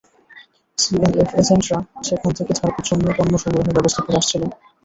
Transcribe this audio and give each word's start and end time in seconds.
C&F 0.77 1.29
এজেন্টরা 1.39 1.77
সেখান 2.07 2.31
থেকে 2.37 2.51
ছাড়পত্র 2.57 2.89
নিয়ে 2.99 3.15
পণ্য 3.17 3.33
সরবরাহের 3.41 3.75
ব্যবস্থা 3.77 4.01
করে 4.03 4.17
আসছিলেন। 4.19 4.49